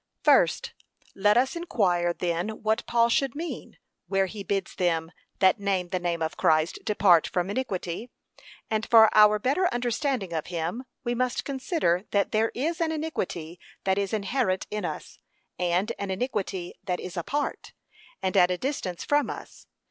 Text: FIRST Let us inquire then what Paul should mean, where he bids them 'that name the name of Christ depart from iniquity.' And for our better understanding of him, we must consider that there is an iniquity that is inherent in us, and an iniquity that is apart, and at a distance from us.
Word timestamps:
FIRST 0.23 0.73
Let 1.13 1.37
us 1.37 1.55
inquire 1.55 2.11
then 2.11 2.63
what 2.63 2.83
Paul 2.87 3.07
should 3.07 3.35
mean, 3.35 3.77
where 4.07 4.25
he 4.25 4.41
bids 4.41 4.73
them 4.73 5.11
'that 5.37 5.59
name 5.59 5.89
the 5.89 5.99
name 5.99 6.23
of 6.23 6.37
Christ 6.37 6.79
depart 6.83 7.27
from 7.27 7.51
iniquity.' 7.51 8.09
And 8.67 8.83
for 8.89 9.15
our 9.15 9.37
better 9.37 9.67
understanding 9.71 10.33
of 10.33 10.47
him, 10.47 10.85
we 11.03 11.13
must 11.13 11.45
consider 11.45 12.05
that 12.09 12.31
there 12.31 12.51
is 12.55 12.81
an 12.81 12.91
iniquity 12.91 13.59
that 13.83 13.99
is 13.99 14.11
inherent 14.11 14.65
in 14.71 14.85
us, 14.85 15.19
and 15.59 15.91
an 15.99 16.09
iniquity 16.09 16.73
that 16.85 16.99
is 16.99 17.15
apart, 17.15 17.71
and 18.23 18.35
at 18.35 18.49
a 18.49 18.57
distance 18.57 19.03
from 19.05 19.29
us. 19.29 19.67